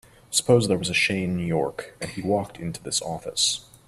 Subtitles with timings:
[0.31, 3.65] Suppose there was a Shane York and he walked into this office.